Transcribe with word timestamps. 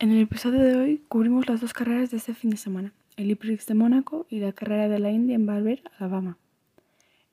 En 0.00 0.10
el 0.12 0.22
episodio 0.22 0.60
de 0.60 0.76
hoy 0.76 1.04
cubrimos 1.08 1.46
las 1.46 1.60
dos 1.60 1.74
carreras 1.74 2.10
de 2.10 2.16
este 2.16 2.32
fin 2.32 2.48
de 2.48 2.56
semana, 2.56 2.94
el 3.18 3.30
E-Prix 3.30 3.66
de 3.66 3.74
Mónaco 3.74 4.26
y 4.30 4.40
la 4.40 4.54
carrera 4.54 4.88
de 4.88 4.98
la 4.98 5.10
India 5.10 5.34
en 5.34 5.44
Barber, 5.44 5.82
Alabama. 5.98 6.38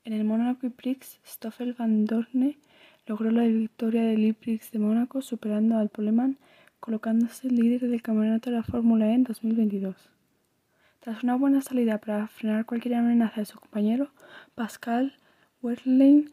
En 0.04 0.12
el 0.12 0.24
Mónaco 0.24 0.66
E-Prix, 0.66 1.18
Stoffel 1.26 1.72
van 1.72 2.04
Dorne 2.04 2.58
logró 3.06 3.30
la 3.30 3.44
victoria 3.44 4.02
del 4.02 4.22
E-Prix 4.22 4.70
de 4.70 4.80
Mónaco 4.80 5.22
superando 5.22 5.78
al 5.78 5.88
Poleman, 5.88 6.36
colocándose 6.78 7.48
líder 7.48 7.88
del 7.88 8.02
campeonato 8.02 8.50
de 8.50 8.56
la 8.56 8.62
Fórmula 8.62 9.06
E 9.06 9.14
en 9.14 9.24
2022. 9.24 9.96
Tras 11.00 11.22
una 11.22 11.36
buena 11.36 11.62
salida 11.62 11.96
para 11.96 12.28
frenar 12.28 12.66
cualquier 12.66 12.96
amenaza 12.96 13.40
de 13.40 13.46
su 13.46 13.58
compañero, 13.58 14.10
Pascal 14.54 15.14
Wehrlein, 15.62 16.32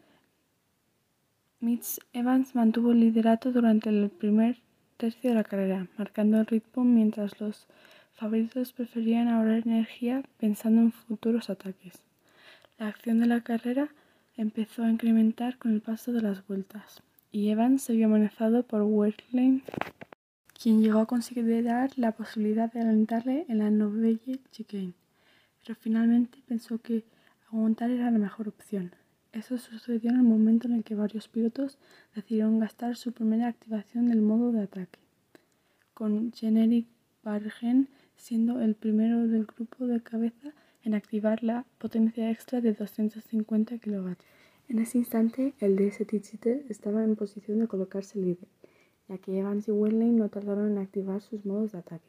Mitch 1.61 1.99
Evans 2.11 2.55
mantuvo 2.55 2.91
el 2.91 2.99
liderato 2.99 3.53
durante 3.53 3.87
el 3.87 4.09
primer 4.09 4.64
tercio 4.97 5.29
de 5.29 5.35
la 5.35 5.43
carrera, 5.43 5.87
marcando 5.97 6.39
el 6.39 6.45
ritmo 6.45 6.83
mientras 6.83 7.39
los 7.39 7.67
favoritos 8.13 8.73
preferían 8.73 9.27
ahorrar 9.27 9.63
energía 9.65 10.23
pensando 10.39 10.81
en 10.81 10.91
futuros 10.91 11.49
ataques. 11.49 12.03
La 12.77 12.87
acción 12.87 13.19
de 13.19 13.27
la 13.27 13.41
carrera 13.41 13.89
empezó 14.37 14.83
a 14.83 14.89
incrementar 14.89 15.57
con 15.57 15.73
el 15.73 15.81
paso 15.81 16.11
de 16.11 16.21
las 16.21 16.45
vueltas, 16.47 17.01
y 17.31 17.49
Evans 17.49 17.83
se 17.83 17.93
vio 17.93 18.07
amenazado 18.07 18.63
por 18.63 18.81
Wehrlein, 18.83 19.63
quien 20.53 20.81
llegó 20.81 20.99
a 20.99 21.05
considerar 21.05 21.91
la 21.97 22.13
posibilidad 22.13 22.71
de 22.71 22.81
alentarle 22.81 23.45
en 23.49 23.59
la 23.59 23.69
Novelle 23.69 24.39
Chicane, 24.51 24.93
pero 25.61 25.77
finalmente 25.79 26.39
pensó 26.47 26.79
que 26.79 27.03
aguantar 27.51 27.91
era 27.91 28.11
la 28.11 28.17
mejor 28.17 28.47
opción. 28.47 28.91
Eso 29.35 29.57
sucedió 29.57 30.11
en 30.11 30.15
el 30.15 30.23
momento 30.23 30.69
en 30.69 30.75
el 30.75 30.85
que 30.85 30.95
varios 30.95 31.27
pilotos 31.27 31.77
decidieron 32.15 32.57
gastar 32.57 32.95
su 32.95 33.11
primera 33.11 33.49
activación 33.49 34.07
del 34.07 34.21
modo 34.21 34.53
de 34.53 34.61
ataque, 34.61 34.97
con 35.93 36.31
Generic 36.31 36.87
Bargen 37.21 37.89
siendo 38.15 38.61
el 38.61 38.75
primero 38.75 39.27
del 39.27 39.45
grupo 39.45 39.87
de 39.87 40.01
cabeza 40.01 40.53
en 40.83 40.93
activar 40.93 41.43
la 41.43 41.65
potencia 41.79 42.31
extra 42.31 42.61
de 42.61 42.71
250 42.71 43.77
kW. 43.77 44.13
En 44.69 44.79
ese 44.79 44.99
instante, 44.99 45.53
el 45.59 45.75
DS 45.75 46.07
Tichiter 46.07 46.65
estaba 46.69 47.03
en 47.03 47.17
posición 47.17 47.59
de 47.59 47.67
colocarse 47.67 48.17
líder, 48.17 48.47
ya 49.09 49.17
que 49.17 49.37
Evans 49.37 49.67
y 49.67 49.71
Wehrlein 49.71 50.15
no 50.15 50.29
tardaron 50.29 50.71
en 50.71 50.77
activar 50.77 51.21
sus 51.21 51.45
modos 51.45 51.73
de 51.73 51.79
ataque. 51.79 52.07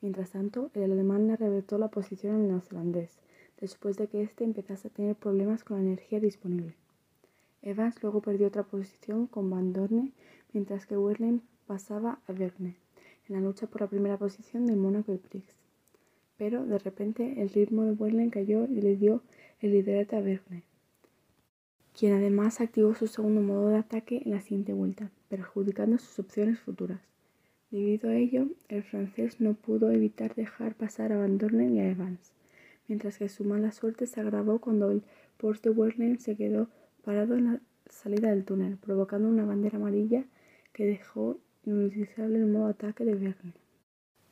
Mientras 0.00 0.30
tanto, 0.30 0.70
el 0.74 0.92
alemán 0.92 1.26
le 1.26 1.32
arrebató 1.32 1.76
la 1.76 1.88
posición 1.88 2.36
al 2.36 2.46
neozelandés, 2.46 3.18
después 3.62 3.96
de 3.96 4.08
que 4.08 4.20
éste 4.22 4.42
empezase 4.42 4.88
a 4.88 4.90
tener 4.90 5.14
problemas 5.14 5.62
con 5.62 5.76
la 5.76 5.84
energía 5.84 6.18
disponible. 6.18 6.74
Evans 7.62 8.02
luego 8.02 8.20
perdió 8.20 8.48
otra 8.48 8.64
posición 8.64 9.28
con 9.28 9.48
Van 9.50 9.72
Dorne, 9.72 10.10
mientras 10.52 10.84
que 10.84 10.98
Wehrlein 10.98 11.42
pasaba 11.68 12.18
a 12.26 12.32
Verne 12.32 12.74
en 13.28 13.36
la 13.36 13.40
lucha 13.40 13.68
por 13.68 13.82
la 13.82 13.86
primera 13.86 14.18
posición 14.18 14.66
del 14.66 14.78
Monaco 14.78 15.16
Prix. 15.16 15.46
Pero 16.36 16.66
de 16.66 16.76
repente 16.80 17.40
el 17.40 17.50
ritmo 17.50 17.84
de 17.84 17.92
Wehrlein 17.92 18.30
cayó 18.30 18.64
y 18.64 18.80
le 18.80 18.96
dio 18.96 19.22
el 19.60 19.70
liderato 19.70 20.16
a 20.16 20.20
Verne, 20.20 20.64
quien 21.96 22.14
además 22.14 22.60
activó 22.60 22.96
su 22.96 23.06
segundo 23.06 23.42
modo 23.42 23.68
de 23.68 23.76
ataque 23.76 24.22
en 24.24 24.32
la 24.32 24.40
siguiente 24.40 24.72
vuelta, 24.72 25.12
perjudicando 25.28 25.98
sus 25.98 26.18
opciones 26.18 26.58
futuras. 26.58 27.00
Debido 27.70 28.10
a 28.10 28.16
ello, 28.16 28.48
el 28.68 28.82
francés 28.82 29.40
no 29.40 29.54
pudo 29.54 29.92
evitar 29.92 30.34
dejar 30.34 30.74
pasar 30.74 31.12
a 31.12 31.18
Van 31.18 31.38
Dorne 31.38 31.68
y 31.68 31.78
a 31.78 31.88
Evans 31.88 32.32
mientras 32.92 33.16
que 33.16 33.30
su 33.30 33.42
mala 33.44 33.72
suerte 33.72 34.06
se 34.06 34.20
agravó 34.20 34.58
cuando 34.58 34.90
el 34.90 35.02
Porsche 35.38 35.70
Wehrlein 35.70 36.18
se 36.18 36.36
quedó 36.36 36.68
parado 37.02 37.36
en 37.36 37.44
la 37.46 37.60
salida 37.88 38.28
del 38.28 38.44
túnel, 38.44 38.76
provocando 38.76 39.30
una 39.30 39.46
bandera 39.46 39.78
amarilla 39.78 40.26
que 40.74 40.84
dejó 40.84 41.38
inutilizable 41.64 42.36
el 42.36 42.48
modo 42.48 42.66
ataque 42.66 43.06
de 43.06 43.14
Verne. 43.14 43.54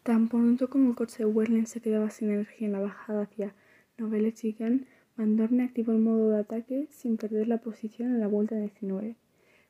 Tan 0.03 0.29
pronto 0.29 0.69
como 0.69 0.91
el 0.91 0.95
coche 0.95 1.25
de 1.25 1.25
Wehrlein 1.25 1.67
se 1.67 1.81
quedaba 1.81 2.11
sin 2.11 2.33
energía 2.33 2.67
en 2.67 2.75
la 2.75 2.81
bajada 2.81 3.23
hacia 3.23 3.55
Novelle 3.97 4.35
Chicane, 4.35 4.85
Van 5.17 5.39
Dorne 5.39 5.65
activó 5.65 5.93
el 5.93 6.01
modo 6.01 6.29
de 6.29 6.41
ataque 6.41 6.87
sin 6.91 7.17
perder 7.17 7.49
la 7.49 7.63
posición 7.63 8.13
en 8.13 8.21
la 8.21 8.27
vuelta 8.27 8.57
19, 8.57 9.17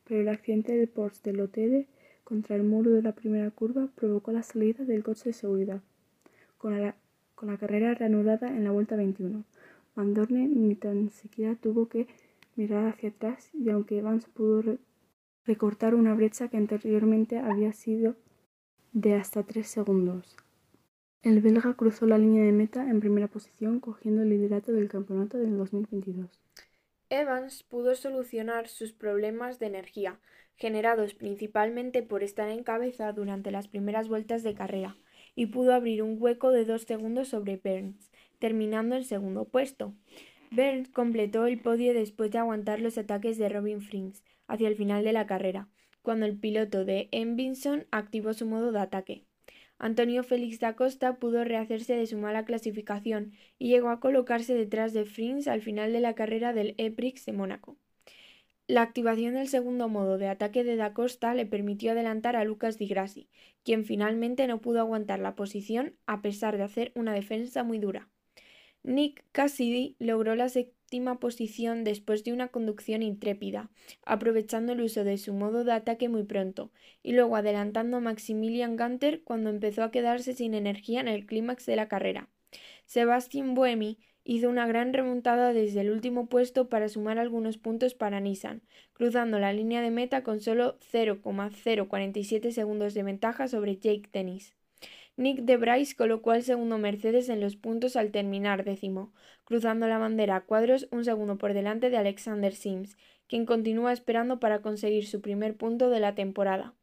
pero 0.03 0.19
el 0.19 0.27
accidente 0.27 0.75
del 0.75 0.89
Porsche 0.89 1.31
de 1.31 1.37
Lotere 1.37 1.87
contra 2.25 2.57
el 2.57 2.63
muro 2.63 2.91
de 2.91 3.03
la 3.03 3.13
primera 3.13 3.51
curva 3.51 3.87
provocó 3.95 4.33
la 4.33 4.43
salida 4.43 4.83
del 4.83 5.01
coche 5.01 5.29
de 5.29 5.33
seguridad. 5.33 5.81
Con 6.57 6.77
la 6.77 6.93
con 7.41 7.49
la 7.49 7.57
carrera 7.57 7.95
reanudada 7.95 8.49
en 8.49 8.63
la 8.63 8.69
vuelta 8.69 8.95
21. 8.95 9.43
Van 9.95 10.13
Dorne 10.13 10.47
ni 10.47 10.75
tan 10.75 11.09
siquiera 11.09 11.55
tuvo 11.55 11.89
que 11.89 12.05
mirar 12.55 12.89
hacia 12.89 13.09
atrás 13.09 13.49
y 13.55 13.71
aunque 13.71 13.97
Evans 13.97 14.27
pudo 14.27 14.77
recortar 15.47 15.95
una 15.95 16.13
brecha 16.13 16.49
que 16.49 16.57
anteriormente 16.57 17.39
había 17.39 17.73
sido 17.73 18.15
de 18.93 19.15
hasta 19.15 19.41
3 19.41 19.67
segundos. 19.67 20.37
El 21.23 21.41
belga 21.41 21.73
cruzó 21.73 22.05
la 22.05 22.19
línea 22.19 22.43
de 22.43 22.51
meta 22.51 22.87
en 22.87 22.99
primera 22.99 23.27
posición 23.27 23.79
cogiendo 23.79 24.21
el 24.21 24.29
liderato 24.29 24.71
del 24.71 24.87
campeonato 24.87 25.39
del 25.39 25.57
2022. 25.57 26.29
Evans 27.09 27.63
pudo 27.63 27.95
solucionar 27.95 28.67
sus 28.67 28.93
problemas 28.93 29.57
de 29.57 29.65
energía, 29.65 30.19
generados 30.57 31.15
principalmente 31.15 32.03
por 32.03 32.21
estar 32.21 32.49
en 32.49 32.63
cabeza 32.63 33.11
durante 33.13 33.49
las 33.49 33.67
primeras 33.67 34.07
vueltas 34.09 34.43
de 34.43 34.53
carrera, 34.53 34.95
y 35.35 35.47
pudo 35.47 35.73
abrir 35.73 36.03
un 36.03 36.17
hueco 36.19 36.51
de 36.51 36.65
dos 36.65 36.83
segundos 36.83 37.29
sobre 37.29 37.57
Burns, 37.57 38.11
terminando 38.39 38.95
el 38.95 39.05
segundo 39.05 39.45
puesto. 39.45 39.93
Burns 40.51 40.89
completó 40.89 41.45
el 41.45 41.59
podio 41.59 41.93
después 41.93 42.31
de 42.31 42.39
aguantar 42.39 42.81
los 42.81 42.97
ataques 42.97 43.37
de 43.37 43.49
Robin 43.49 43.81
Frings 43.81 44.23
hacia 44.47 44.67
el 44.67 44.75
final 44.75 45.03
de 45.03 45.13
la 45.13 45.25
carrera, 45.25 45.69
cuando 46.01 46.25
el 46.25 46.37
piloto 46.37 46.83
de 46.83 47.07
Envinson 47.11 47.85
activó 47.91 48.33
su 48.33 48.45
modo 48.45 48.71
de 48.71 48.79
ataque. 48.79 49.25
Antonio 49.77 50.23
Félix 50.23 50.59
da 50.59 50.75
Costa 50.75 51.15
pudo 51.17 51.43
rehacerse 51.43 51.95
de 51.95 52.05
su 52.05 52.17
mala 52.17 52.45
clasificación 52.45 53.31
y 53.57 53.69
llegó 53.69 53.89
a 53.89 53.99
colocarse 53.99 54.53
detrás 54.53 54.93
de 54.93 55.05
Frings 55.05 55.47
al 55.47 55.61
final 55.61 55.91
de 55.91 56.01
la 56.01 56.13
carrera 56.13 56.53
del 56.53 56.75
E-Prix 56.77 57.25
de 57.25 57.33
Mónaco. 57.33 57.77
La 58.71 58.83
activación 58.83 59.33
del 59.33 59.49
segundo 59.49 59.89
modo 59.89 60.17
de 60.17 60.29
ataque 60.29 60.63
de 60.63 60.77
Da 60.77 60.93
Costa 60.93 61.33
le 61.33 61.45
permitió 61.45 61.91
adelantar 61.91 62.37
a 62.37 62.45
Lucas 62.45 62.77
Di 62.77 62.87
Grassi, 62.87 63.27
quien 63.65 63.83
finalmente 63.83 64.47
no 64.47 64.61
pudo 64.61 64.79
aguantar 64.79 65.19
la 65.19 65.35
posición 65.35 65.97
a 66.05 66.21
pesar 66.21 66.55
de 66.55 66.63
hacer 66.63 66.93
una 66.95 67.13
defensa 67.13 67.65
muy 67.65 67.79
dura. 67.79 68.07
Nick 68.81 69.25
Cassidy 69.33 69.97
logró 69.99 70.35
la 70.35 70.47
séptima 70.47 71.19
posición 71.19 71.83
después 71.83 72.23
de 72.23 72.31
una 72.31 72.47
conducción 72.47 73.03
intrépida, 73.03 73.69
aprovechando 74.05 74.71
el 74.71 74.79
uso 74.79 75.03
de 75.03 75.17
su 75.17 75.33
modo 75.33 75.65
de 75.65 75.73
ataque 75.73 76.07
muy 76.07 76.23
pronto, 76.23 76.71
y 77.03 77.11
luego 77.11 77.35
adelantando 77.35 77.97
a 77.97 77.99
Maximilian 77.99 78.77
Gunter 78.77 79.21
cuando 79.25 79.49
empezó 79.49 79.83
a 79.83 79.91
quedarse 79.91 80.31
sin 80.31 80.53
energía 80.53 81.01
en 81.01 81.09
el 81.09 81.25
clímax 81.25 81.65
de 81.65 81.75
la 81.75 81.89
carrera. 81.89 82.29
Sebastian 82.85 83.53
Buemi 83.53 83.99
hizo 84.23 84.49
una 84.49 84.67
gran 84.67 84.93
remontada 84.93 85.53
desde 85.53 85.81
el 85.81 85.91
último 85.91 86.27
puesto 86.27 86.69
para 86.69 86.89
sumar 86.89 87.17
algunos 87.17 87.57
puntos 87.57 87.93
para 87.93 88.19
Nissan, 88.19 88.61
cruzando 88.93 89.39
la 89.39 89.53
línea 89.53 89.81
de 89.81 89.91
meta 89.91 90.23
con 90.23 90.41
solo 90.41 90.77
0,047 90.91 92.51
segundos 92.51 92.93
de 92.93 93.03
ventaja 93.03 93.47
sobre 93.47 93.77
Jake 93.77 94.09
Dennis. 94.11 94.55
Nick 95.17 95.41
de 95.41 95.57
Bryce 95.57 95.95
colocó 95.95 96.31
al 96.31 96.43
segundo 96.43 96.77
Mercedes 96.77 97.29
en 97.29 97.41
los 97.41 97.55
puntos 97.55 97.95
al 97.95 98.11
terminar 98.11 98.63
décimo, 98.63 99.13
cruzando 99.43 99.87
la 99.87 99.97
bandera 99.97 100.37
a 100.37 100.45
cuadros 100.45 100.87
un 100.91 101.03
segundo 101.03 101.37
por 101.37 101.53
delante 101.53 101.89
de 101.89 101.97
Alexander 101.97 102.53
Sims, 102.53 102.97
quien 103.27 103.45
continúa 103.45 103.93
esperando 103.93 104.39
para 104.39 104.61
conseguir 104.61 105.05
su 105.05 105.21
primer 105.21 105.55
punto 105.57 105.89
de 105.89 105.99
la 105.99 106.15
temporada. 106.15 106.73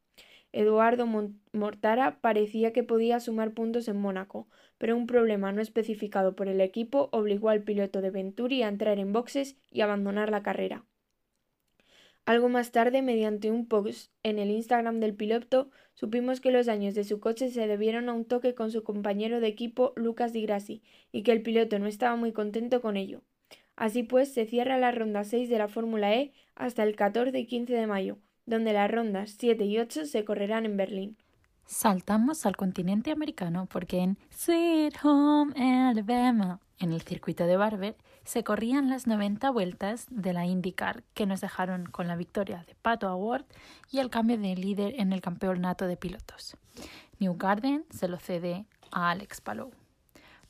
Eduardo 0.51 1.05
Mortara 1.53 2.19
parecía 2.21 2.73
que 2.73 2.83
podía 2.83 3.19
sumar 3.19 3.53
puntos 3.53 3.87
en 3.87 3.97
Mónaco, 3.97 4.47
pero 4.79 4.95
un 4.95 5.05
problema 5.05 5.51
no 5.51 5.61
especificado 5.61 6.35
por 6.35 6.47
el 6.47 6.59
equipo 6.59 7.09
obligó 7.11 7.49
al 7.49 7.61
piloto 7.61 8.01
de 8.01 8.09
Venturi 8.09 8.63
a 8.63 8.67
entrar 8.67 8.97
en 8.97 9.13
boxes 9.13 9.57
y 9.71 9.81
abandonar 9.81 10.31
la 10.31 10.41
carrera. 10.41 10.85
Algo 12.25 12.49
más 12.49 12.71
tarde, 12.71 13.01
mediante 13.01 13.49
un 13.49 13.67
post 13.67 14.11
en 14.23 14.37
el 14.37 14.51
Instagram 14.51 14.99
del 14.99 15.15
piloto, 15.15 15.71
supimos 15.93 16.41
que 16.41 16.51
los 16.51 16.67
daños 16.67 16.93
de 16.93 17.03
su 17.03 17.19
coche 17.19 17.49
se 17.49 17.67
debieron 17.67 18.07
a 18.07 18.13
un 18.13 18.25
toque 18.25 18.53
con 18.53 18.71
su 18.71 18.83
compañero 18.83 19.39
de 19.39 19.47
equipo 19.47 19.93
Lucas 19.95 20.33
Di 20.33 20.43
Grassi 20.43 20.83
y 21.11 21.23
que 21.23 21.31
el 21.31 21.41
piloto 21.41 21.79
no 21.79 21.87
estaba 21.87 22.15
muy 22.15 22.31
contento 22.31 22.81
con 22.81 22.97
ello. 22.97 23.21
Así 23.75 24.03
pues, 24.03 24.31
se 24.33 24.45
cierra 24.45 24.77
la 24.77 24.91
ronda 24.91 25.23
6 25.23 25.49
de 25.49 25.57
la 25.57 25.67
Fórmula 25.67 26.13
E 26.15 26.33
hasta 26.53 26.83
el 26.83 26.95
14 26.95 27.39
y 27.39 27.45
15 27.47 27.73
de 27.73 27.87
mayo, 27.87 28.19
donde 28.49 28.73
las 28.73 28.89
rondas 28.89 29.35
7 29.37 29.63
y 29.63 29.77
8 29.77 30.05
se 30.05 30.25
correrán 30.25 30.65
en 30.65 30.75
Berlín. 30.75 31.17
Saltamos 31.65 32.47
al 32.47 32.57
continente 32.57 33.11
americano 33.11 33.67
porque 33.71 33.99
en 33.99 34.17
Sweet 34.31 34.95
Home 35.03 35.53
Alabama, 35.55 36.59
en 36.79 36.91
el 36.91 37.01
circuito 37.03 37.45
de 37.45 37.57
Barber, 37.57 37.95
se 38.23 38.43
corrían 38.43 38.89
las 38.89 39.05
90 39.05 39.51
vueltas 39.51 40.07
de 40.09 40.33
la 40.33 40.47
IndyCar 40.47 41.03
que 41.13 41.27
nos 41.27 41.41
dejaron 41.41 41.85
con 41.85 42.07
la 42.07 42.15
victoria 42.15 42.63
de 42.67 42.73
Pato 42.81 43.07
Award 43.07 43.45
y 43.91 43.99
el 43.99 44.09
cambio 44.09 44.39
de 44.39 44.55
líder 44.55 44.95
en 44.97 45.13
el 45.13 45.21
campeonato 45.21 45.85
de 45.85 45.97
pilotos. 45.97 46.57
New 47.19 47.35
Garden 47.37 47.85
se 47.91 48.07
lo 48.07 48.17
cede 48.17 48.65
a 48.91 49.11
Alex 49.11 49.41
Palou. 49.41 49.71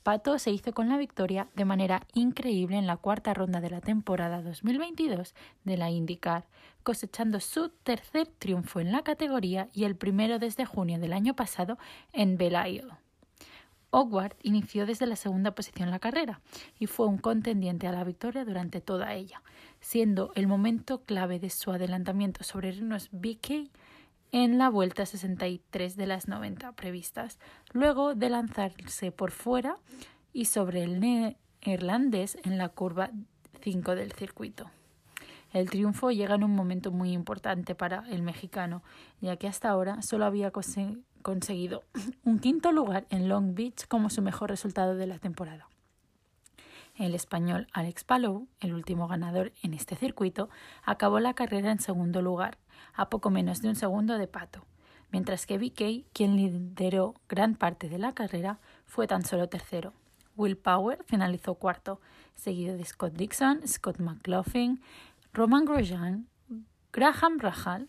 Pato 0.10 0.40
se 0.40 0.50
hizo 0.50 0.74
con 0.74 0.90
la 0.90 0.98
victoria 0.98 1.50
de 1.56 1.66
manera 1.66 2.02
increíble 2.16 2.78
en 2.78 2.88
la 2.88 2.98
cuarta 2.98 3.32
ronda 3.36 3.62
de 3.62 3.70
la 3.70 3.80
temporada 3.80 4.42
2022 4.42 5.36
de 5.66 5.78
la 5.78 5.92
IndyCar, 5.92 6.48
cosechando 6.82 7.40
su 7.40 7.70
tercer 7.70 8.26
triunfo 8.26 8.80
en 8.80 8.92
la 8.92 9.04
categoría 9.04 9.70
y 9.72 9.84
el 9.84 9.96
primero 9.96 10.40
desde 10.40 10.66
junio 10.66 10.98
del 10.98 11.14
año 11.14 11.36
pasado 11.36 11.78
en 12.12 12.38
Belle 12.40 12.86
Howard 13.92 14.36
inició 14.42 14.88
desde 14.88 15.06
la 15.06 15.16
segunda 15.16 15.52
posición 15.52 15.92
la 15.92 16.00
carrera 16.00 16.42
y 16.80 16.88
fue 16.88 17.06
un 17.06 17.20
contendiente 17.20 17.86
a 17.86 17.92
la 17.92 18.04
victoria 18.04 18.46
durante 18.46 18.82
toda 18.82 19.14
ella, 19.14 19.44
siendo 19.80 20.32
el 20.34 20.48
momento 20.48 21.04
clave 21.04 21.38
de 21.38 21.52
su 21.52 21.72
adelantamiento 21.72 22.44
sobre 22.44 22.72
Renos 22.72 23.10
BK 23.12 23.70
en 24.32 24.58
la 24.58 24.70
vuelta 24.70 25.06
63 25.06 25.96
de 25.96 26.08
las 26.08 26.28
90 26.28 26.72
previstas, 26.74 27.40
luego 27.72 28.16
de 28.16 28.30
lanzarse 28.30 29.12
por 29.12 29.32
fuera 29.32 29.78
y 30.34 30.46
sobre 30.46 30.84
el 30.84 31.00
neerlandés 31.00 32.38
en 32.44 32.58
la 32.58 32.70
curva 32.70 33.12
5 33.62 33.96
del 33.96 34.12
circuito. 34.12 34.70
El 35.52 35.70
triunfo 35.70 36.12
llega 36.12 36.36
en 36.36 36.44
un 36.44 36.56
momento 36.56 36.92
muy 36.92 37.12
importante 37.12 37.74
para 37.74 38.04
el 38.10 38.22
mexicano, 38.22 38.84
ya 39.20 39.38
que 39.38 39.48
hasta 39.48 39.70
ahora 39.70 40.04
solo 40.04 40.26
había 40.26 40.52
conseguido 40.52 41.84
un 42.24 42.38
quinto 42.38 42.72
lugar 42.72 43.08
en 43.10 43.28
Long 43.28 43.56
Beach 43.56 43.88
como 43.88 44.12
su 44.12 44.22
mejor 44.22 44.52
resultado 44.52 44.96
de 44.96 45.08
la 45.08 45.18
temporada. 45.18 45.68
El 46.96 47.16
español 47.16 47.68
Alex 47.74 48.04
Palou, 48.04 48.48
el 48.60 48.74
último 48.74 49.08
ganador 49.08 49.54
en 49.64 49.74
este 49.74 49.96
circuito, 49.96 50.50
acabó 50.84 51.20
la 51.20 51.34
carrera 51.34 51.72
en 51.72 51.80
segundo 51.80 52.22
lugar, 52.22 52.58
a 52.94 53.10
poco 53.10 53.30
menos 53.30 53.62
de 53.62 53.70
un 53.70 53.76
segundo 53.76 54.18
de 54.18 54.28
Pato, 54.28 54.66
mientras 55.12 55.46
que 55.46 55.58
BK, 55.58 56.12
quien 56.14 56.36
lideró 56.36 57.16
gran 57.28 57.56
parte 57.56 57.90
de 57.90 58.00
la 58.00 58.14
carrera, 58.14 58.60
fue 58.86 59.08
tan 59.08 59.24
solo 59.26 59.50
tercero. 59.50 59.94
Will 60.36 60.58
Power 60.58 61.04
finalizó 61.06 61.56
cuarto, 61.56 62.00
seguido 62.36 62.78
de 62.78 62.86
Scott 62.86 63.14
Dixon, 63.14 63.68
Scott 63.68 64.00
McLaughlin, 64.00 64.82
Roman 65.34 65.66
Grosjean, 65.66 66.28
Graham 66.94 67.40
Rahal, 67.40 67.88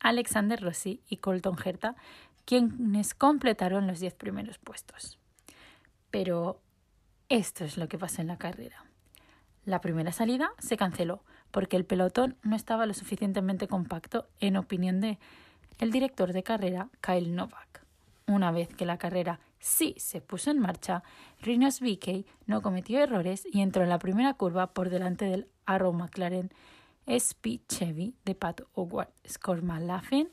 Alexander 0.00 0.60
Rossi 0.60 1.00
y 1.08 1.18
Colton 1.18 1.56
Herta, 1.64 1.96
quienes 2.44 3.14
completaron 3.14 3.86
los 3.86 4.00
diez 4.00 4.14
primeros 4.14 4.58
puestos. 4.58 5.18
Pero 6.10 6.60
esto 7.28 7.64
es 7.64 7.76
lo 7.76 7.88
que 7.88 7.98
pasó 7.98 8.20
en 8.20 8.28
la 8.28 8.38
carrera. 8.38 8.84
La 9.64 9.80
primera 9.80 10.12
salida 10.12 10.52
se 10.58 10.76
canceló 10.76 11.24
porque 11.56 11.78
el 11.78 11.86
pelotón 11.86 12.36
no 12.42 12.54
estaba 12.54 12.84
lo 12.84 12.92
suficientemente 12.92 13.66
compacto, 13.66 14.26
en 14.40 14.58
opinión 14.58 15.00
de 15.00 15.18
el 15.78 15.90
director 15.90 16.34
de 16.34 16.42
carrera 16.42 16.90
Kyle 17.00 17.34
Novak. 17.34 17.82
Una 18.26 18.50
vez 18.50 18.68
que 18.68 18.84
la 18.84 18.98
carrera 18.98 19.40
sí 19.58 19.94
se 19.96 20.20
puso 20.20 20.50
en 20.50 20.58
marcha, 20.58 21.02
Rinos 21.40 21.80
VK 21.80 22.26
no 22.44 22.60
cometió 22.60 23.02
errores 23.02 23.46
y 23.50 23.62
entró 23.62 23.82
en 23.84 23.88
la 23.88 23.98
primera 23.98 24.34
curva 24.34 24.74
por 24.74 24.90
delante 24.90 25.24
del 25.24 25.48
Arrow 25.64 25.94
McLaren 25.94 26.52
SP 27.08 27.64
Chevy 27.66 28.14
de 28.26 28.34
Pat 28.34 28.60
Howard. 28.74 29.08
Scott 29.26 29.62
Laughlin 29.62 30.28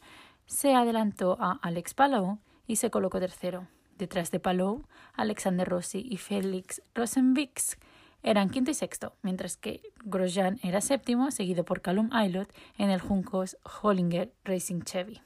se 0.45 0.75
adelantó 0.75 1.37
a 1.39 1.53
Alex 1.61 1.93
Palou 1.93 2.39
y 2.67 2.75
se 2.75 2.91
colocó 2.91 3.21
tercero. 3.21 3.69
Detrás 3.97 4.29
de 4.29 4.41
Palou, 4.41 4.83
Alexander 5.13 5.69
Rossi 5.69 6.05
y 6.05 6.17
Félix 6.17 6.81
Rosenbix 6.93 7.77
eran 8.23 8.49
quinto 8.49 8.71
y 8.71 8.73
sexto, 8.73 9.15
mientras 9.21 9.57
que 9.57 9.81
Grosjean 10.05 10.59
era 10.63 10.81
séptimo, 10.81 11.29
seguido 11.29 11.65
por 11.65 11.81
Callum 11.81 12.09
Aylott 12.13 12.51
en 12.77 12.89
el 12.89 13.01
Juncos 13.01 13.57
Hollinger 13.81 14.33
Racing 14.45 14.81
Chevy. 14.81 15.21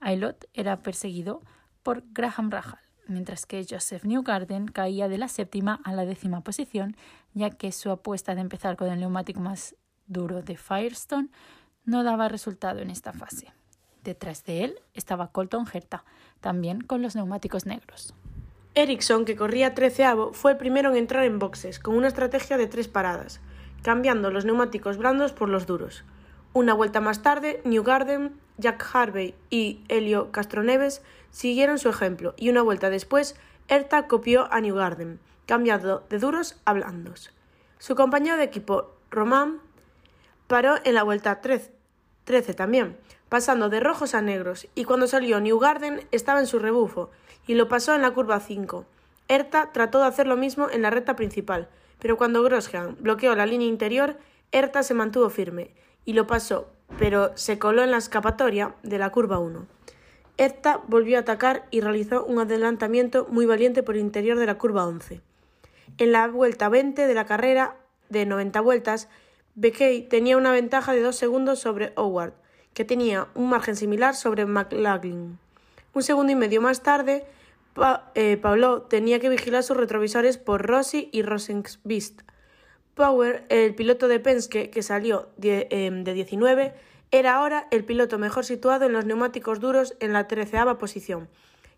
Aylott 0.00 0.44
era 0.52 0.82
perseguido 0.82 1.42
por 1.82 2.02
Graham 2.12 2.50
Rahal, 2.50 2.80
mientras 3.06 3.46
que 3.46 3.64
Joseph 3.68 4.04
Newgarden 4.04 4.66
caía 4.66 5.08
de 5.08 5.18
la 5.18 5.28
séptima 5.28 5.80
a 5.84 5.92
la 5.92 6.04
décima 6.04 6.40
posición, 6.40 6.96
ya 7.32 7.50
que 7.50 7.72
su 7.72 7.90
apuesta 7.90 8.34
de 8.34 8.40
empezar 8.40 8.76
con 8.76 8.90
el 8.90 9.00
neumático 9.00 9.40
más 9.40 9.76
duro 10.06 10.42
de 10.42 10.56
Firestone 10.56 11.28
no 11.84 12.02
daba 12.02 12.28
resultado 12.28 12.80
en 12.80 12.90
esta 12.90 13.12
fase. 13.12 13.52
Detrás 14.02 14.44
de 14.44 14.64
él 14.64 14.74
estaba 14.92 15.28
Colton 15.28 15.66
Herta, 15.72 16.04
también 16.40 16.80
con 16.80 17.00
los 17.00 17.14
neumáticos 17.14 17.64
negros. 17.64 18.14
Ericsson, 18.76 19.24
que 19.24 19.36
corría 19.36 19.74
treceavo, 19.74 20.32
fue 20.32 20.52
el 20.52 20.56
primero 20.56 20.90
en 20.90 20.96
entrar 20.96 21.24
en 21.24 21.38
boxes, 21.38 21.78
con 21.78 21.96
una 21.96 22.08
estrategia 22.08 22.56
de 22.56 22.66
tres 22.66 22.88
paradas, 22.88 23.40
cambiando 23.82 24.32
los 24.32 24.44
neumáticos 24.44 24.96
blandos 24.96 25.32
por 25.32 25.48
los 25.48 25.66
duros. 25.66 26.02
Una 26.52 26.74
vuelta 26.74 27.00
más 27.00 27.22
tarde, 27.22 27.60
Newgarden, 27.64 28.36
Jack 28.58 28.84
Harvey 28.92 29.34
y 29.48 29.84
Helio 29.88 30.32
Castroneves 30.32 31.02
siguieron 31.30 31.78
su 31.78 31.88
ejemplo, 31.88 32.34
y 32.36 32.48
una 32.48 32.62
vuelta 32.62 32.90
después, 32.90 33.36
Herta 33.68 34.08
copió 34.08 34.52
a 34.52 34.60
Newgarden, 34.60 35.20
cambiando 35.46 36.04
de 36.10 36.18
duros 36.18 36.56
a 36.64 36.72
blandos. 36.72 37.30
Su 37.78 37.94
compañero 37.94 38.36
de 38.36 38.44
equipo, 38.44 38.90
Roman, 39.10 39.60
paró 40.48 40.76
en 40.84 40.94
la 40.94 41.04
vuelta 41.04 41.40
13 41.40 42.54
también, 42.54 42.96
pasando 43.28 43.68
de 43.68 43.78
rojos 43.78 44.14
a 44.14 44.20
negros, 44.20 44.66
y 44.74 44.84
cuando 44.84 45.06
salió 45.06 45.38
Newgarden 45.38 46.06
estaba 46.10 46.40
en 46.40 46.46
su 46.46 46.58
rebufo, 46.58 47.10
y 47.46 47.54
lo 47.54 47.68
pasó 47.68 47.94
en 47.94 48.02
la 48.02 48.12
curva 48.12 48.40
5. 48.40 48.84
Erta 49.28 49.70
trató 49.72 50.00
de 50.00 50.06
hacer 50.06 50.26
lo 50.26 50.36
mismo 50.36 50.68
en 50.70 50.82
la 50.82 50.90
recta 50.90 51.16
principal, 51.16 51.68
pero 51.98 52.16
cuando 52.16 52.42
Grosjean 52.42 52.96
bloqueó 53.00 53.34
la 53.34 53.46
línea 53.46 53.68
interior, 53.68 54.16
Erta 54.52 54.82
se 54.82 54.94
mantuvo 54.94 55.30
firme, 55.30 55.70
y 56.04 56.12
lo 56.12 56.26
pasó, 56.26 56.68
pero 56.98 57.36
se 57.36 57.58
coló 57.58 57.82
en 57.82 57.90
la 57.90 57.96
escapatoria 57.96 58.74
de 58.82 58.98
la 58.98 59.10
curva 59.10 59.38
1. 59.38 59.66
Erta 60.36 60.80
volvió 60.88 61.16
a 61.16 61.20
atacar 61.20 61.66
y 61.70 61.80
realizó 61.80 62.24
un 62.24 62.38
adelantamiento 62.40 63.26
muy 63.30 63.46
valiente 63.46 63.82
por 63.82 63.94
el 63.94 64.00
interior 64.00 64.38
de 64.38 64.46
la 64.46 64.58
curva 64.58 64.86
11. 64.86 65.20
En 65.98 66.12
la 66.12 66.26
vuelta 66.26 66.68
20 66.68 67.06
de 67.06 67.14
la 67.14 67.24
carrera 67.24 67.76
de 68.08 68.26
90 68.26 68.60
vueltas, 68.60 69.08
Beckey 69.54 70.02
tenía 70.02 70.36
una 70.36 70.50
ventaja 70.50 70.92
de 70.92 71.00
dos 71.00 71.14
segundos 71.16 71.60
sobre 71.60 71.92
Howard, 71.96 72.34
que 72.74 72.84
tenía 72.84 73.28
un 73.34 73.48
margen 73.48 73.76
similar 73.76 74.16
sobre 74.16 74.44
McLaughlin. 74.44 75.38
Un 75.94 76.02
segundo 76.02 76.32
y 76.32 76.34
medio 76.34 76.60
más 76.60 76.82
tarde, 76.82 77.24
eh, 78.16 78.36
Pablo 78.36 78.82
tenía 78.82 79.20
que 79.20 79.28
vigilar 79.28 79.62
sus 79.62 79.76
retrovisores 79.76 80.38
por 80.38 80.66
Rossi 80.66 81.08
y 81.12 81.22
Rosenqvist. 81.22 82.22
Power, 82.94 83.44
el 83.48 83.76
piloto 83.76 84.08
de 84.08 84.18
Penske 84.18 84.70
que 84.70 84.82
salió 84.82 85.28
de, 85.36 85.68
em, 85.70 86.02
de 86.02 86.14
19, 86.14 86.74
era 87.12 87.36
ahora 87.36 87.68
el 87.70 87.84
piloto 87.84 88.18
mejor 88.18 88.44
situado 88.44 88.86
en 88.86 88.92
los 88.92 89.04
neumáticos 89.04 89.60
duros 89.60 89.94
en 90.00 90.12
la 90.12 90.26
treceava 90.26 90.78
posición, 90.78 91.28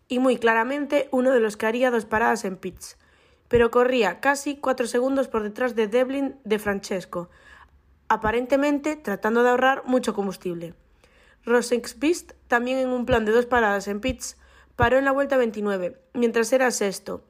y 0.07 0.17
muy 0.17 0.37
claramente 0.37 1.09
uno 1.11 1.31
de 1.31 1.39
los 1.39 1.55
que 1.55 1.67
haría 1.67 1.91
dos 1.91 2.05
paradas 2.05 2.43
en 2.43 2.57
pits. 2.57 2.97
Pero 3.47 3.69
corría 3.69 4.19
casi 4.19 4.57
cuatro 4.57 4.87
segundos 4.87 5.27
por 5.27 5.43
detrás 5.43 5.75
de 5.75 5.87
Devlin 5.87 6.35
de 6.43 6.57
Francesco, 6.57 7.29
aparentemente 8.09 8.95
tratando 8.95 9.43
de 9.43 9.49
ahorrar 9.49 9.83
mucho 9.85 10.15
combustible. 10.15 10.73
Rosenqvist, 11.47 12.33
también 12.47 12.77
en 12.77 12.89
un 12.89 13.05
plan 13.05 13.25
de 13.25 13.31
dos 13.31 13.45
paradas 13.45 13.87
en 13.87 14.01
pits, 14.01 14.37
paró 14.75 14.97
en 14.97 15.05
la 15.05 15.13
vuelta 15.13 15.37
29, 15.37 15.97
mientras 16.13 16.51
era 16.51 16.69
sexto, 16.71 17.23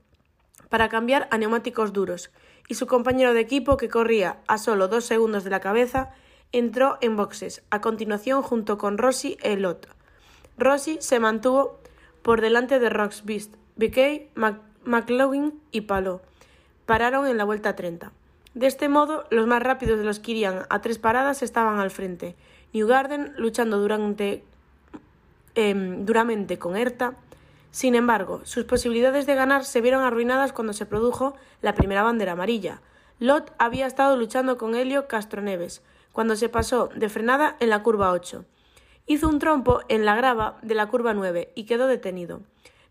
para 0.70 0.90
cambiar 0.90 1.28
a 1.32 1.38
neumáticos 1.38 1.94
duros, 1.94 2.32
y 2.68 2.74
su 2.74 2.88
compañero 2.88 3.34
de 3.34 3.40
equipo, 3.40 3.78
que 3.78 3.90
corría 3.90 4.40
a 4.48 4.58
solo 4.58 4.88
dos 4.88 5.06
segundos 5.06 5.44
de 5.44 5.52
la 5.52 5.60
cabeza, 5.60 6.10
entró 6.52 6.98
en 7.02 7.16
boxes, 7.16 7.62
a 7.70 7.80
continuación 7.80 8.42
junto 8.42 8.78
con 8.80 8.98
Rossi 8.98 9.38
e 9.42 9.54
Elot. 9.54 9.88
Rossi 10.58 10.98
se 11.00 11.20
mantuvo 11.20 11.80
por 12.24 12.42
delante 12.42 12.80
de 12.80 12.90
Roxbist, 12.90 13.54
BK, 13.76 14.36
McLaughlin 14.84 15.62
y 15.72 15.82
Palo. 15.82 16.22
Pararon 16.88 17.28
en 17.28 17.38
la 17.38 17.44
vuelta 17.44 17.76
30. 17.76 18.12
De 18.56 18.66
este 18.66 18.90
modo, 18.90 19.26
los 19.30 19.46
más 19.46 19.62
rápidos 19.62 20.00
de 20.00 20.06
los 20.06 20.20
que 20.20 20.32
irían 20.32 20.66
a 20.70 20.82
tres 20.82 20.98
paradas 20.98 21.44
estaban 21.44 21.78
al 21.78 21.92
frente. 21.92 22.36
Newgarden 22.78 23.34
luchando 23.38 23.80
durante, 23.80 24.44
em, 25.56 26.06
duramente 26.06 26.60
con 26.60 26.78
Erta. 26.78 27.16
Sin 27.72 27.96
embargo, 27.96 28.42
sus 28.44 28.66
posibilidades 28.66 29.26
de 29.26 29.34
ganar 29.34 29.66
se 29.66 29.82
vieron 29.82 30.04
arruinadas 30.04 30.54
cuando 30.54 30.74
se 30.74 30.86
produjo 30.86 31.34
la 31.64 31.74
primera 31.74 32.04
bandera 32.04 32.34
amarilla. 32.34 32.82
Lot 33.18 33.52
había 33.58 33.88
estado 33.88 34.16
luchando 34.16 34.60
con 34.60 34.76
Helio 34.76 35.08
Castroneves 35.08 35.82
cuando 36.12 36.36
se 36.36 36.50
pasó 36.50 36.90
de 36.94 37.10
frenada 37.10 37.58
en 37.60 37.72
la 37.72 37.82
curva 37.82 38.12
8. 38.12 38.46
Hizo 39.08 39.28
un 39.28 39.40
trompo 39.40 39.82
en 39.90 40.06
la 40.06 40.16
grava 40.16 40.60
de 40.62 40.76
la 40.76 40.86
curva 40.86 41.16
9 41.16 41.54
y 41.56 41.64
quedó 41.64 41.88
detenido. 41.88 42.42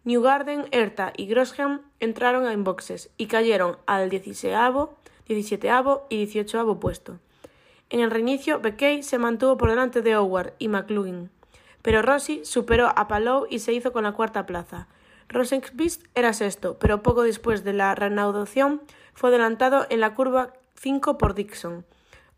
Newgarden, 0.03 0.67
Erta 0.73 1.13
y 1.17 1.27
Grosjean 1.27 1.83
entraron 2.01 2.51
en 2.51 2.65
boxes 2.65 3.11
y 3.17 3.27
cayeron 3.27 3.77
al 3.87 4.11
16 4.11 4.53
17 5.29 5.69
y 6.09 6.17
18 6.17 6.81
puesto. 6.81 7.21
En 7.89 8.01
el 8.01 8.11
reinicio, 8.11 8.61
Beckey 8.61 9.03
se 9.03 9.19
mantuvo 9.19 9.57
por 9.57 9.71
delante 9.71 10.03
de 10.03 10.17
Howard 10.17 10.55
y 10.59 10.67
McLuhan, 10.69 11.31
pero 11.83 12.03
Rossi 12.03 12.45
superó 12.45 12.89
a 12.97 13.07
Palou 13.07 13.47
y 13.49 13.61
se 13.61 13.73
hizo 13.73 13.93
con 13.93 14.03
la 14.03 14.13
cuarta 14.13 14.45
plaza. 14.45 14.89
Rosenqvist 15.29 16.05
era 16.15 16.33
sexto, 16.33 16.79
pero 16.79 17.03
poco 17.03 17.23
después 17.23 17.63
de 17.63 17.73
la 17.73 17.95
reanudación 17.95 18.83
fue 19.15 19.31
adelantado 19.31 19.87
en 19.89 20.01
la 20.01 20.15
curva 20.15 20.53
5 20.75 21.17
por 21.17 21.35
Dixon. 21.35 21.85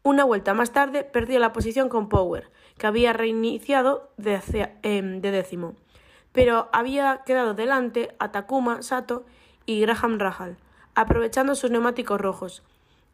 Una 0.02 0.24
vuelta 0.24 0.52
más 0.52 0.72
tarde 0.72 1.02
perdió 1.02 1.38
la 1.38 1.52
posición 1.52 1.88
con 1.88 2.08
Power, 2.08 2.50
que 2.76 2.86
había 2.86 3.12
reiniciado 3.12 4.10
de, 4.16 4.40
em, 4.82 5.20
de 5.20 5.30
décimo, 5.30 5.76
pero 6.32 6.68
había 6.72 7.22
quedado 7.24 7.54
delante 7.54 8.14
a 8.18 8.30
Takuma 8.32 8.82
Sato 8.82 9.24
y 9.66 9.80
Graham 9.80 10.18
Rahal, 10.18 10.56
aprovechando 10.94 11.54
sus 11.54 11.70
neumáticos 11.70 12.20
rojos. 12.20 12.62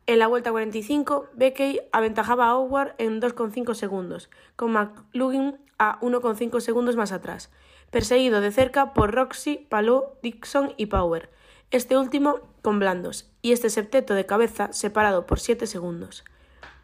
En 0.07 0.19
la 0.19 0.27
vuelta 0.27 0.51
45, 0.51 1.29
Beckey 1.33 1.81
aventajaba 1.91 2.49
a 2.49 2.59
Howard 2.59 2.95
en 2.99 3.23
2,5 3.23 3.75
segundos, 3.75 4.29
con 4.55 4.73
McLugin 4.73 5.57
a 5.79 5.99
1,5 6.01 6.61
segundos 6.61 6.95
más 6.95 7.11
atrás, 7.11 7.51
perseguido 7.91 8.43
de 8.43 8.53
cerca 8.53 8.93
por 8.93 9.15
Roxy, 9.15 9.67
Palou, 9.71 10.09
Dixon 10.23 10.75
y 10.77 10.87
Power, 10.87 11.31
este 11.71 11.97
último 11.97 12.41
con 12.61 12.79
blandos, 12.81 13.31
y 13.41 13.53
este 13.53 13.71
septeto 13.71 14.13
de 14.13 14.27
cabeza 14.27 14.75
separado 14.75 15.25
por 15.25 15.41
7 15.41 15.67
segundos. 15.67 16.23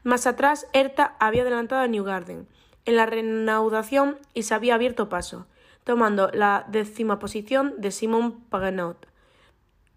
Más 0.02 0.26
atrás, 0.26 0.66
Erta 0.72 1.14
había 1.20 1.42
adelantado 1.42 1.82
a 1.82 1.88
Newgarden 1.88 2.48
en 2.86 2.96
la 2.96 3.04
reanudación 3.04 4.18
y 4.32 4.44
se 4.44 4.54
había 4.54 4.76
abierto 4.76 5.10
paso, 5.10 5.46
tomando 5.84 6.30
la 6.32 6.64
décima 6.68 7.18
posición 7.18 7.74
de 7.76 7.90
Simon 7.90 8.40
Pagenaud. 8.48 9.09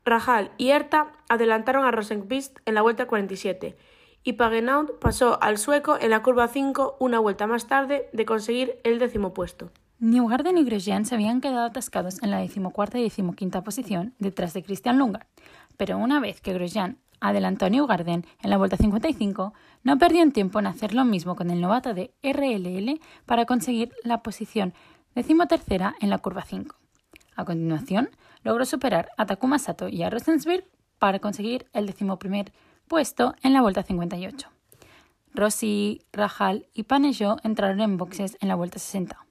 Rahal 0.05 0.51
y 0.57 0.69
Erta 0.69 1.13
adelantaron 1.29 1.85
a 1.85 1.91
Rosenqvist 1.91 2.59
en 2.65 2.75
la 2.75 2.81
vuelta 2.81 3.07
47 3.07 3.77
y 4.23 4.33
Pagenaud 4.33 4.99
pasó 4.99 5.41
al 5.41 5.57
sueco 5.57 5.97
en 5.99 6.09
la 6.09 6.23
curva 6.23 6.47
5 6.47 6.97
una 6.99 7.19
vuelta 7.19 7.47
más 7.47 7.67
tarde 7.67 8.09
de 8.13 8.25
conseguir 8.25 8.79
el 8.83 8.99
décimo 8.99 9.33
puesto. 9.33 9.71
Newgarden 9.99 10.57
y 10.57 10.65
Grosjean 10.65 11.05
se 11.05 11.15
habían 11.15 11.39
quedado 11.39 11.63
atascados 11.63 12.21
en 12.21 12.31
la 12.31 12.39
decimocuarta 12.39 12.99
y 12.99 13.03
decimoquinta 13.03 13.63
posición 13.63 14.13
detrás 14.19 14.53
de 14.53 14.63
Christian 14.63 14.97
Lungard, 14.97 15.27
pero 15.77 15.97
una 15.97 16.19
vez 16.19 16.41
que 16.41 16.53
Grosjean 16.53 16.97
adelantó 17.21 17.65
a 17.65 17.69
Newgarden 17.69 18.25
en 18.41 18.49
la 18.49 18.57
vuelta 18.57 18.75
55, 18.75 19.53
no 19.83 19.97
perdió 19.97 20.29
tiempo 20.31 20.59
en 20.59 20.67
hacer 20.67 20.93
lo 20.93 21.05
mismo 21.05 21.37
con 21.37 21.49
el 21.49 21.61
novato 21.61 21.93
de 21.93 22.13
RLL 22.21 22.99
para 23.25 23.45
conseguir 23.45 23.93
la 24.03 24.21
posición 24.21 24.73
decimotercera 25.15 25.95
en 26.01 26.09
la 26.09 26.17
curva 26.17 26.43
5. 26.43 26.75
A 27.35 27.45
continuación, 27.45 28.09
logró 28.43 28.65
superar 28.65 29.09
a 29.17 29.25
Takuma 29.25 29.59
Sato 29.59 29.87
y 29.87 30.03
a 30.03 30.09
Rosensberg 30.09 30.65
para 30.99 31.19
conseguir 31.19 31.67
el 31.73 31.85
decimoprimer 31.85 32.51
puesto 32.87 33.35
en 33.43 33.53
la 33.53 33.61
vuelta 33.61 33.83
58. 33.83 34.49
Rossi, 35.33 36.01
Rajal 36.11 36.67
y 36.73 36.83
Panejo 36.83 37.37
entraron 37.43 37.81
en 37.81 37.97
boxes 37.97 38.37
en 38.39 38.47
la 38.47 38.55
vuelta 38.55 38.79
60. 38.79 39.25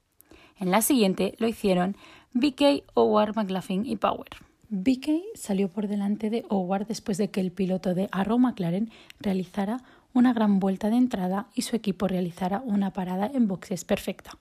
En 0.59 0.71
la 0.71 0.81
siguiente 0.81 1.35
lo 1.39 1.47
hicieron 1.47 1.95
BK, 2.33 2.83
Howard, 2.93 3.35
McLaughlin 3.35 3.85
y 3.85 3.95
Power. 3.95 4.29
BK 4.69 5.09
salió 5.35 5.69
por 5.69 5.87
delante 5.87 6.29
de 6.29 6.45
Howard 6.49 6.87
después 6.87 7.17
de 7.17 7.29
que 7.29 7.39
el 7.39 7.51
piloto 7.51 7.93
de 7.93 8.09
Arrow 8.11 8.39
McLaren 8.39 8.91
realizara 9.19 9.83
una 10.13 10.33
gran 10.33 10.59
vuelta 10.59 10.89
de 10.89 10.97
entrada 10.97 11.47
y 11.53 11.61
su 11.61 11.75
equipo 11.75 12.07
realizara 12.07 12.61
una 12.65 12.91
parada 12.91 13.29
en 13.33 13.47
boxes 13.47 13.85
perfecta. 13.85 14.31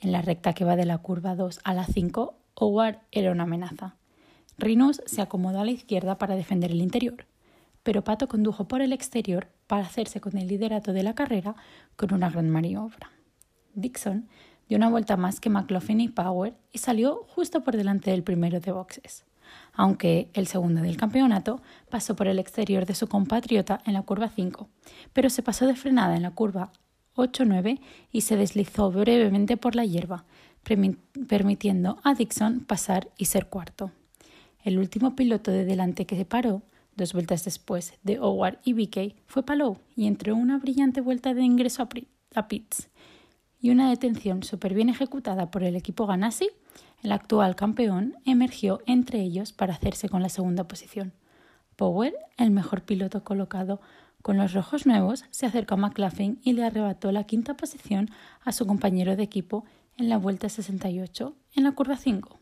En 0.00 0.12
la 0.12 0.20
recta 0.20 0.52
que 0.52 0.64
va 0.64 0.76
de 0.76 0.84
la 0.84 0.98
curva 0.98 1.36
2 1.36 1.60
a 1.64 1.74
la 1.74 1.84
5, 1.84 2.34
Howard 2.54 2.98
era 3.10 3.32
una 3.32 3.44
amenaza. 3.44 3.96
Rinus 4.58 5.02
se 5.06 5.22
acomodó 5.22 5.60
a 5.60 5.64
la 5.64 5.70
izquierda 5.70 6.18
para 6.18 6.36
defender 6.36 6.70
el 6.70 6.80
interior, 6.80 7.26
pero 7.82 8.04
Pato 8.04 8.28
condujo 8.28 8.68
por 8.68 8.82
el 8.82 8.92
exterior 8.92 9.48
para 9.66 9.84
hacerse 9.84 10.20
con 10.20 10.36
el 10.36 10.48
liderato 10.48 10.92
de 10.92 11.02
la 11.02 11.14
carrera 11.14 11.54
con 11.96 12.14
una 12.14 12.30
gran 12.30 12.48
maniobra. 12.48 13.10
Dixon 13.74 14.28
dio 14.68 14.76
una 14.76 14.90
vuelta 14.90 15.16
más 15.16 15.40
que 15.40 15.50
McLaughlin 15.50 16.00
y 16.00 16.08
Power 16.08 16.54
y 16.72 16.78
salió 16.78 17.26
justo 17.28 17.64
por 17.64 17.76
delante 17.76 18.10
del 18.10 18.22
primero 18.22 18.60
de 18.60 18.72
boxes 18.72 19.24
aunque 19.72 20.30
el 20.34 20.46
segundo 20.46 20.82
del 20.82 20.96
campeonato 20.96 21.60
pasó 21.90 22.16
por 22.16 22.28
el 22.28 22.38
exterior 22.38 22.86
de 22.86 22.94
su 22.94 23.08
compatriota 23.08 23.80
en 23.84 23.94
la 23.94 24.02
curva 24.02 24.28
5, 24.28 24.68
pero 25.12 25.30
se 25.30 25.42
pasó 25.42 25.66
de 25.66 25.76
frenada 25.76 26.16
en 26.16 26.22
la 26.22 26.32
curva 26.32 26.72
8-9 27.16 27.80
y 28.10 28.22
se 28.22 28.36
deslizó 28.36 28.90
brevemente 28.90 29.56
por 29.56 29.74
la 29.74 29.84
hierba, 29.84 30.24
permitiendo 30.62 31.98
a 32.04 32.14
Dixon 32.14 32.60
pasar 32.60 33.08
y 33.16 33.26
ser 33.26 33.46
cuarto. 33.46 33.90
El 34.62 34.78
último 34.78 35.16
piloto 35.16 35.50
de 35.50 35.64
delante 35.64 36.06
que 36.06 36.16
se 36.16 36.24
paró, 36.24 36.62
dos 36.96 37.12
vueltas 37.12 37.44
después 37.44 37.94
de 38.02 38.18
Howard 38.18 38.58
y 38.64 38.72
BK, 38.74 39.14
fue 39.26 39.42
Palou 39.42 39.78
y 39.96 40.06
entre 40.06 40.32
una 40.32 40.58
brillante 40.58 41.00
vuelta 41.00 41.34
de 41.34 41.42
ingreso 41.42 41.82
a 42.34 42.48
pits 42.48 42.88
y 43.62 43.70
una 43.70 43.88
detención 43.88 44.42
súper 44.42 44.74
bien 44.74 44.88
ejecutada 44.88 45.50
por 45.50 45.62
el 45.62 45.76
equipo 45.76 46.06
Ganassi, 46.06 46.50
el 47.02 47.12
actual 47.12 47.54
campeón 47.54 48.16
emergió 48.24 48.80
entre 48.86 49.20
ellos 49.20 49.52
para 49.52 49.74
hacerse 49.74 50.08
con 50.08 50.20
la 50.20 50.28
segunda 50.28 50.66
posición. 50.66 51.12
Powell, 51.76 52.14
el 52.36 52.50
mejor 52.50 52.82
piloto 52.82 53.22
colocado 53.22 53.80
con 54.20 54.36
los 54.36 54.52
rojos 54.52 54.84
nuevos, 54.84 55.24
se 55.30 55.46
acercó 55.46 55.74
a 55.74 55.78
McLaughlin 55.78 56.40
y 56.42 56.52
le 56.52 56.64
arrebató 56.64 57.12
la 57.12 57.24
quinta 57.24 57.56
posición 57.56 58.10
a 58.44 58.52
su 58.52 58.66
compañero 58.66 59.16
de 59.16 59.22
equipo 59.22 59.64
en 59.96 60.08
la 60.08 60.18
vuelta 60.18 60.48
68 60.48 61.36
en 61.54 61.64
la 61.64 61.72
curva 61.72 61.96
5. 61.96 62.38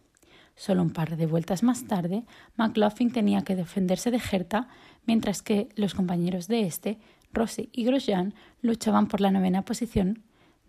Solo 0.57 0.83
un 0.83 0.91
par 0.91 1.17
de 1.17 1.27
vueltas 1.27 1.63
más 1.63 1.87
tarde, 1.87 2.25
McLaughlin 2.57 3.13
tenía 3.13 3.43
que 3.43 3.57
defenderse 3.57 4.11
de 4.11 4.21
Herta, 4.21 4.69
mientras 5.07 5.43
que 5.43 5.69
los 5.75 5.95
compañeros 5.95 6.49
de 6.49 6.63
este, 6.63 6.99
Rossi 7.33 7.71
y 7.73 7.85
Grosjean, 7.85 8.35
luchaban 8.61 9.07
por 9.07 9.21
la 9.21 9.31
novena 9.31 9.63
posición, 9.63 10.23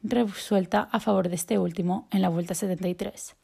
resuelta 0.04 0.88
a 0.92 1.00
favor 1.00 1.30
de 1.30 1.36
este 1.36 1.60
último 1.60 2.08
en 2.12 2.22
la 2.22 2.30
vuelta 2.30 2.54
73. 2.54 3.36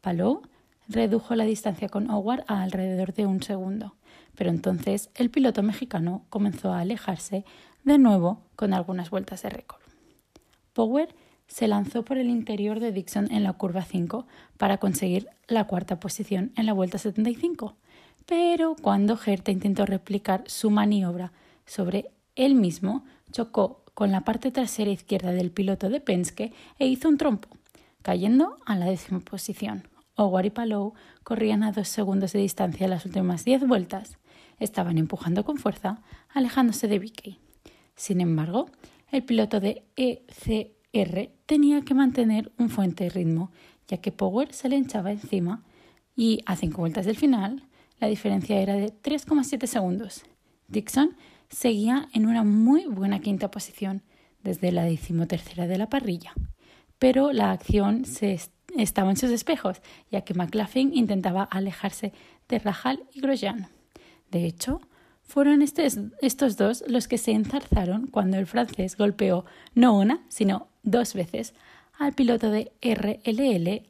Palou 0.00 0.42
redujo 0.88 1.34
la 1.34 1.44
distancia 1.44 1.88
con 1.88 2.10
Howard 2.10 2.44
a 2.46 2.62
alrededor 2.62 3.12
de 3.12 3.26
un 3.26 3.42
segundo, 3.42 3.96
pero 4.34 4.50
entonces 4.50 5.10
el 5.14 5.30
piloto 5.30 5.62
mexicano 5.62 6.24
comenzó 6.30 6.72
a 6.72 6.80
alejarse 6.80 7.44
de 7.84 7.98
nuevo 7.98 8.42
con 8.56 8.72
algunas 8.72 9.10
vueltas 9.10 9.42
de 9.42 9.50
récord. 9.50 9.80
Power 10.72 11.14
se 11.48 11.66
lanzó 11.66 12.04
por 12.04 12.18
el 12.18 12.28
interior 12.28 12.78
de 12.78 12.92
Dixon 12.92 13.32
en 13.32 13.42
la 13.42 13.54
curva 13.54 13.82
5 13.82 14.26
para 14.56 14.78
conseguir 14.78 15.28
la 15.48 15.64
cuarta 15.64 15.98
posición 15.98 16.52
en 16.56 16.66
la 16.66 16.74
vuelta 16.74 16.98
75, 16.98 17.74
pero 18.26 18.76
cuando 18.80 19.18
Herta 19.18 19.50
intentó 19.50 19.86
replicar 19.86 20.44
su 20.46 20.70
maniobra 20.70 21.32
sobre 21.64 22.10
él 22.36 22.54
mismo, 22.54 23.04
chocó 23.32 23.82
con 23.94 24.12
la 24.12 24.20
parte 24.20 24.52
trasera 24.52 24.90
izquierda 24.90 25.32
del 25.32 25.50
piloto 25.50 25.88
de 25.88 26.00
Penske 26.00 26.52
e 26.78 26.86
hizo 26.86 27.08
un 27.08 27.18
trompo, 27.18 27.48
cayendo 28.02 28.58
a 28.64 28.76
la 28.76 28.86
décima 28.86 29.20
posición. 29.20 29.88
Howard 30.16 30.46
y 30.46 30.50
Palou 30.50 30.94
corrían 31.24 31.62
a 31.62 31.72
dos 31.72 31.88
segundos 31.88 32.32
de 32.32 32.40
distancia 32.40 32.86
las 32.88 33.06
últimas 33.06 33.44
diez 33.44 33.66
vueltas. 33.66 34.18
Estaban 34.58 34.98
empujando 34.98 35.44
con 35.44 35.56
fuerza, 35.56 36.02
alejándose 36.28 36.88
de 36.88 36.98
Vicky. 36.98 37.38
Sin 37.94 38.20
embargo, 38.20 38.66
el 39.10 39.22
piloto 39.22 39.60
de 39.60 39.84
ECR 40.92 41.30
tenía 41.46 41.82
que 41.82 41.94
mantener 41.94 42.52
un 42.58 42.70
fuerte 42.70 43.08
ritmo, 43.08 43.50
ya 43.86 43.98
que 43.98 44.12
Power 44.12 44.52
se 44.52 44.68
le 44.68 44.76
hinchaba 44.76 45.12
encima 45.12 45.62
y 46.16 46.40
a 46.46 46.56
cinco 46.56 46.78
vueltas 46.78 47.06
del 47.06 47.16
final 47.16 47.64
la 48.00 48.08
diferencia 48.08 48.60
era 48.60 48.74
de 48.74 48.92
3,7 48.92 49.66
segundos. 49.66 50.24
Dixon 50.68 51.16
seguía 51.48 52.08
en 52.12 52.26
una 52.26 52.44
muy 52.44 52.86
buena 52.86 53.20
quinta 53.20 53.50
posición 53.50 54.02
desde 54.42 54.70
la 54.72 54.84
decimotercera 54.84 55.66
de 55.66 55.78
la 55.78 55.88
parrilla 55.88 56.32
pero 56.98 57.32
la 57.32 57.52
acción 57.52 58.04
se 58.04 58.38
estaba 58.76 59.10
en 59.10 59.16
sus 59.16 59.30
espejos, 59.30 59.80
ya 60.10 60.22
que 60.22 60.34
McLaughlin 60.34 60.94
intentaba 60.94 61.44
alejarse 61.44 62.12
de 62.48 62.58
Rajal 62.58 63.04
y 63.12 63.20
Grosjean. 63.20 63.68
De 64.30 64.44
hecho, 64.44 64.80
fueron 65.22 65.62
estos 65.62 66.56
dos 66.56 66.84
los 66.86 67.08
que 67.08 67.18
se 67.18 67.32
enzarzaron 67.32 68.06
cuando 68.06 68.38
el 68.38 68.46
francés 68.46 68.96
golpeó 68.96 69.44
no 69.74 69.98
una, 69.98 70.24
sino 70.28 70.68
dos 70.90 71.14
veces 71.14 71.54
al 71.98 72.12
piloto 72.12 72.50
de 72.50 72.72
RLL 72.82 73.86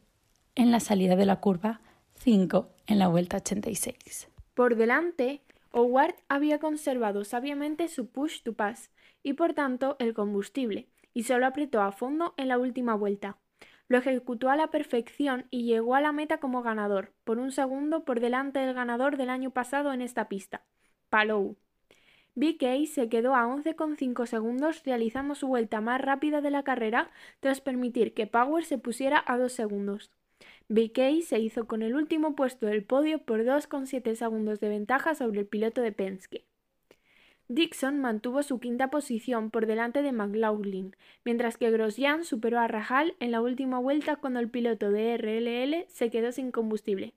en 0.54 0.70
la 0.70 0.80
salida 0.80 1.16
de 1.16 1.26
la 1.26 1.36
curva 1.40 1.80
5 2.14 2.68
en 2.86 2.98
la 2.98 3.08
vuelta 3.08 3.36
86. 3.36 4.28
Por 4.54 4.76
delante, 4.76 5.42
Howard 5.70 6.16
había 6.28 6.58
conservado 6.58 7.24
sabiamente 7.24 7.88
su 7.88 8.08
push 8.08 8.42
to 8.42 8.54
pass 8.54 8.90
y 9.22 9.34
por 9.34 9.54
tanto 9.54 9.96
el 9.98 10.14
combustible, 10.14 10.88
y 11.14 11.24
solo 11.24 11.46
apretó 11.46 11.80
a 11.82 11.92
fondo 11.92 12.34
en 12.36 12.48
la 12.48 12.58
última 12.58 12.94
vuelta. 12.94 13.38
Lo 13.88 13.98
ejecutó 13.98 14.50
a 14.50 14.56
la 14.56 14.68
perfección 14.68 15.46
y 15.50 15.64
llegó 15.64 15.94
a 15.94 16.00
la 16.00 16.12
meta 16.12 16.38
como 16.38 16.62
ganador, 16.62 17.12
por 17.24 17.38
un 17.38 17.52
segundo 17.52 18.04
por 18.04 18.20
delante 18.20 18.60
del 18.60 18.74
ganador 18.74 19.16
del 19.16 19.30
año 19.30 19.50
pasado 19.50 19.92
en 19.92 20.02
esta 20.02 20.28
pista, 20.28 20.64
Palou. 21.08 21.56
BK 22.38 22.86
se 22.86 23.08
quedó 23.08 23.34
a 23.34 23.46
11,5 23.46 24.24
segundos 24.26 24.84
realizando 24.84 25.34
su 25.34 25.48
vuelta 25.48 25.80
más 25.80 26.00
rápida 26.00 26.40
de 26.40 26.52
la 26.52 26.62
carrera 26.62 27.10
tras 27.40 27.60
permitir 27.60 28.14
que 28.14 28.28
Power 28.28 28.64
se 28.64 28.78
pusiera 28.78 29.24
a 29.26 29.36
2 29.36 29.52
segundos. 29.52 30.12
BK 30.68 31.20
se 31.22 31.40
hizo 31.40 31.66
con 31.66 31.82
el 31.82 31.96
último 31.96 32.36
puesto 32.36 32.66
del 32.66 32.84
podio 32.84 33.18
por 33.18 33.40
2,7 33.40 34.14
segundos 34.14 34.60
de 34.60 34.68
ventaja 34.68 35.16
sobre 35.16 35.40
el 35.40 35.46
piloto 35.46 35.80
de 35.80 35.90
Penske. 35.90 36.44
Dixon 37.48 37.98
mantuvo 37.98 38.44
su 38.44 38.60
quinta 38.60 38.88
posición 38.88 39.50
por 39.50 39.66
delante 39.66 40.02
de 40.02 40.12
McLaughlin, 40.12 40.94
mientras 41.24 41.56
que 41.56 41.72
Grosjean 41.72 42.22
superó 42.22 42.60
a 42.60 42.68
Rahal 42.68 43.16
en 43.18 43.32
la 43.32 43.40
última 43.40 43.80
vuelta 43.80 44.14
cuando 44.14 44.38
el 44.38 44.48
piloto 44.48 44.92
de 44.92 45.16
RLL 45.16 45.86
se 45.88 46.08
quedó 46.08 46.30
sin 46.30 46.52
combustible. 46.52 47.14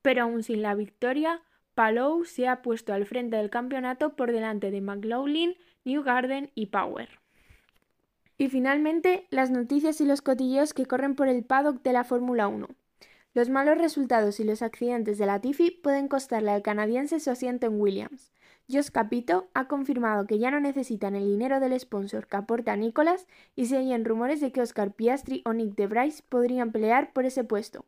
Pero 0.00 0.22
aún 0.22 0.42
sin 0.42 0.62
la 0.62 0.74
victoria, 0.74 1.42
Palou 1.74 2.24
se 2.24 2.46
ha 2.46 2.62
puesto 2.62 2.92
al 2.92 3.06
frente 3.06 3.36
del 3.36 3.50
campeonato 3.50 4.14
por 4.14 4.32
delante 4.32 4.70
de 4.70 4.80
McLaughlin, 4.80 5.56
Newgarden 5.84 6.50
y 6.54 6.66
Power. 6.66 7.08
Y 8.38 8.48
finalmente, 8.48 9.26
las 9.30 9.50
noticias 9.50 10.00
y 10.00 10.06
los 10.06 10.22
cotilleos 10.22 10.74
que 10.74 10.86
corren 10.86 11.14
por 11.14 11.28
el 11.28 11.44
paddock 11.44 11.82
de 11.82 11.92
la 11.92 12.04
Fórmula 12.04 12.48
1. 12.48 12.68
Los 13.32 13.48
malos 13.48 13.78
resultados 13.78 14.38
y 14.38 14.44
los 14.44 14.62
accidentes 14.62 15.18
de 15.18 15.26
la 15.26 15.40
Tiffy 15.40 15.70
pueden 15.70 16.06
costarle 16.06 16.52
al 16.52 16.62
canadiense 16.62 17.18
su 17.18 17.30
asiento 17.30 17.66
en 17.66 17.80
Williams. 17.80 18.32
Josh 18.70 18.90
Capito 18.90 19.48
ha 19.54 19.66
confirmado 19.66 20.26
que 20.26 20.38
ya 20.38 20.50
no 20.50 20.60
necesitan 20.60 21.16
el 21.16 21.26
dinero 21.26 21.60
del 21.60 21.78
sponsor 21.78 22.28
que 22.28 22.36
aporta 22.36 22.76
Nicolas 22.76 23.26
y 23.56 23.66
se 23.66 23.78
oyen 23.78 24.04
rumores 24.04 24.40
de 24.40 24.52
que 24.52 24.62
Oscar 24.62 24.92
Piastri 24.92 25.42
o 25.44 25.52
Nick 25.52 25.74
de 25.74 25.86
Bryce 25.88 26.22
podrían 26.28 26.72
pelear 26.72 27.12
por 27.12 27.26
ese 27.26 27.44
puesto. 27.44 27.84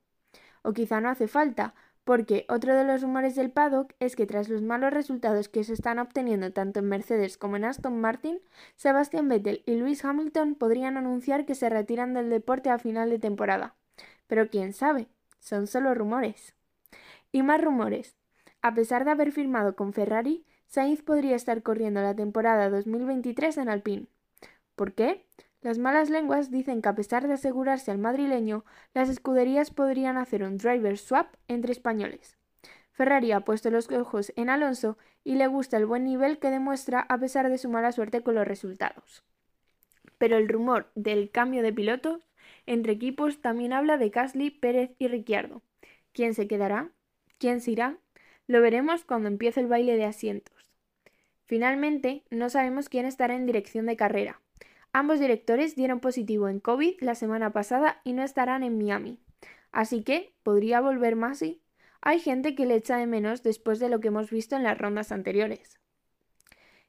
O 0.62 0.72
quizá 0.72 1.00
no 1.00 1.08
hace 1.08 1.28
falta, 1.28 1.74
porque 2.06 2.46
otro 2.48 2.76
de 2.76 2.84
los 2.84 3.02
rumores 3.02 3.34
del 3.34 3.50
paddock 3.50 3.92
es 3.98 4.14
que 4.14 4.26
tras 4.26 4.48
los 4.48 4.62
malos 4.62 4.92
resultados 4.92 5.48
que 5.48 5.64
se 5.64 5.72
están 5.72 5.98
obteniendo 5.98 6.52
tanto 6.52 6.78
en 6.78 6.88
Mercedes 6.88 7.36
como 7.36 7.56
en 7.56 7.64
Aston 7.64 8.00
Martin, 8.00 8.38
Sebastian 8.76 9.28
Vettel 9.28 9.64
y 9.66 9.74
Lewis 9.74 10.04
Hamilton 10.04 10.54
podrían 10.54 10.96
anunciar 10.96 11.46
que 11.46 11.56
se 11.56 11.68
retiran 11.68 12.14
del 12.14 12.30
deporte 12.30 12.70
a 12.70 12.78
final 12.78 13.10
de 13.10 13.18
temporada. 13.18 13.74
Pero 14.28 14.48
quién 14.48 14.72
sabe, 14.72 15.08
son 15.40 15.66
solo 15.66 15.94
rumores. 15.94 16.54
Y 17.32 17.42
más 17.42 17.60
rumores. 17.60 18.16
A 18.62 18.72
pesar 18.72 19.04
de 19.04 19.10
haber 19.10 19.32
firmado 19.32 19.74
con 19.74 19.92
Ferrari, 19.92 20.46
Sainz 20.68 21.02
podría 21.02 21.34
estar 21.34 21.64
corriendo 21.64 22.02
la 22.02 22.14
temporada 22.14 22.70
2023 22.70 23.58
en 23.58 23.68
Alpine. 23.68 24.06
¿Por 24.76 24.92
qué? 24.92 25.26
Las 25.62 25.78
malas 25.78 26.10
lenguas 26.10 26.50
dicen 26.50 26.82
que 26.82 26.88
a 26.88 26.94
pesar 26.94 27.26
de 27.26 27.34
asegurarse 27.34 27.90
al 27.90 27.98
madrileño, 27.98 28.64
las 28.94 29.08
escuderías 29.08 29.70
podrían 29.70 30.16
hacer 30.16 30.42
un 30.42 30.58
driver 30.58 30.98
swap 30.98 31.34
entre 31.48 31.72
españoles. 31.72 32.36
Ferrari 32.92 33.32
ha 33.32 33.40
puesto 33.40 33.70
los 33.70 33.90
ojos 33.90 34.32
en 34.36 34.48
Alonso 34.48 34.96
y 35.24 35.34
le 35.34 35.46
gusta 35.48 35.76
el 35.76 35.86
buen 35.86 36.04
nivel 36.04 36.38
que 36.38 36.50
demuestra 36.50 37.00
a 37.00 37.18
pesar 37.18 37.50
de 37.50 37.58
su 37.58 37.68
mala 37.68 37.92
suerte 37.92 38.22
con 38.22 38.34
los 38.34 38.46
resultados. 38.46 39.22
Pero 40.18 40.36
el 40.36 40.48
rumor 40.48 40.90
del 40.94 41.30
cambio 41.30 41.62
de 41.62 41.72
pilotos 41.72 42.26
entre 42.64 42.92
equipos 42.92 43.40
también 43.40 43.72
habla 43.72 43.98
de 43.98 44.08
Gasly, 44.08 44.50
Pérez 44.50 44.92
y 44.98 45.08
Ricciardo. 45.08 45.62
¿Quién 46.12 46.34
se 46.34 46.48
quedará? 46.48 46.90
¿Quién 47.38 47.60
se 47.60 47.72
irá? 47.72 47.98
Lo 48.46 48.60
veremos 48.60 49.04
cuando 49.04 49.28
empiece 49.28 49.60
el 49.60 49.66
baile 49.66 49.96
de 49.96 50.04
asientos. 50.04 50.72
Finalmente, 51.44 52.24
no 52.30 52.48
sabemos 52.48 52.88
quién 52.88 53.04
estará 53.04 53.34
en 53.34 53.46
dirección 53.46 53.86
de 53.86 53.96
carrera. 53.96 54.40
Ambos 54.98 55.20
directores 55.20 55.76
dieron 55.76 56.00
positivo 56.00 56.48
en 56.48 56.58
COVID 56.58 57.02
la 57.02 57.14
semana 57.14 57.52
pasada 57.52 58.00
y 58.02 58.14
no 58.14 58.22
estarán 58.22 58.62
en 58.62 58.78
Miami. 58.78 59.20
Así 59.70 60.02
que, 60.02 60.32
¿podría 60.42 60.80
volver 60.80 61.16
Masi? 61.16 61.60
Hay 62.00 62.18
gente 62.18 62.54
que 62.54 62.64
le 62.64 62.76
echa 62.76 62.96
de 62.96 63.06
menos 63.06 63.42
después 63.42 63.78
de 63.78 63.90
lo 63.90 64.00
que 64.00 64.08
hemos 64.08 64.30
visto 64.30 64.56
en 64.56 64.62
las 64.62 64.78
rondas 64.78 65.12
anteriores. 65.12 65.78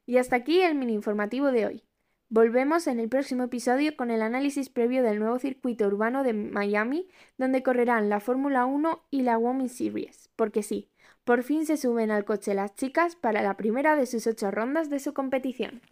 Y 0.06 0.16
hasta 0.16 0.36
aquí 0.36 0.62
el 0.62 0.74
mini 0.74 0.94
informativo 0.94 1.52
de 1.52 1.66
hoy. 1.66 1.84
Volvemos 2.30 2.86
en 2.86 2.98
el 2.98 3.10
próximo 3.10 3.44
episodio 3.44 3.94
con 3.94 4.10
el 4.10 4.22
análisis 4.22 4.70
previo 4.70 5.02
del 5.02 5.18
nuevo 5.18 5.38
circuito 5.38 5.86
urbano 5.86 6.22
de 6.22 6.32
Miami, 6.32 7.08
donde 7.36 7.62
correrán 7.62 8.08
la 8.08 8.20
Fórmula 8.20 8.64
1 8.64 9.04
y 9.10 9.20
la 9.20 9.36
Women's 9.36 9.76
Series, 9.76 10.30
porque 10.34 10.62
sí, 10.62 10.88
por 11.24 11.42
fin 11.42 11.66
se 11.66 11.76
suben 11.76 12.10
al 12.10 12.24
coche 12.24 12.54
las 12.54 12.74
chicas 12.74 13.16
para 13.16 13.42
la 13.42 13.58
primera 13.58 13.96
de 13.96 14.06
sus 14.06 14.26
ocho 14.26 14.50
rondas 14.50 14.88
de 14.88 14.98
su 14.98 15.12
competición. 15.12 15.82